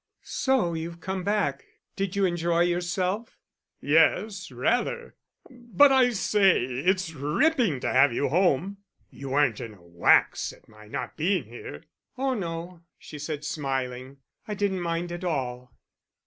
"So 0.23 0.73
you've 0.73 0.99
come 0.99 1.23
back? 1.23 1.63
Did 1.95 2.15
you 2.15 2.25
enjoy 2.25 2.61
yourself?" 2.61 3.37
"Yes, 3.81 4.49
rather. 4.51 5.13
But 5.47 5.91
I 5.91 6.09
say, 6.09 6.63
it's 6.63 7.11
ripping 7.13 7.79
to 7.81 7.93
have 7.93 8.11
you 8.11 8.29
home. 8.29 8.77
You 9.11 9.29
weren't 9.29 9.61
in 9.61 9.75
a 9.75 9.83
wax 9.83 10.53
at 10.53 10.67
my 10.67 10.87
not 10.87 11.17
being 11.17 11.43
here?" 11.43 11.83
"Oh 12.17 12.33
no," 12.33 12.81
she 12.97 13.19
said, 13.19 13.45
smiling. 13.45 14.17
"I 14.47 14.55
didn't 14.55 14.81
mind 14.81 15.11
at 15.11 15.23
all." 15.23 15.71